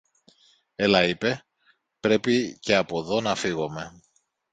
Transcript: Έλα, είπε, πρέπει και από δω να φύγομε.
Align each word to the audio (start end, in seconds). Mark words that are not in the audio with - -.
Έλα, 0.75 1.03
είπε, 1.03 1.45
πρέπει 1.99 2.57
και 2.59 2.75
από 2.75 3.01
δω 3.03 3.21
να 3.21 3.35
φύγομε. 3.35 4.01